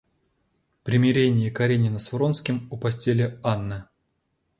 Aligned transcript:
Примирение 0.83 1.51
Каренина 1.51 1.99
с 1.99 2.11
Вронским 2.11 2.67
у 2.71 2.77
постели 2.79 3.37
Анны. 3.43 3.83